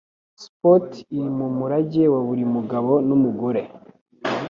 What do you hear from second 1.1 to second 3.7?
iri mumurage wa buri mugabo numugore